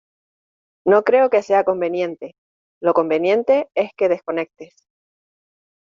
[0.83, 2.35] no creo que sea conveniente.
[2.81, 4.87] lo conveniente es que desconectes